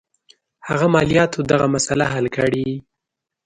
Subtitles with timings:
[0.67, 2.67] هغه مالیاتو دغه مسله حل کړي.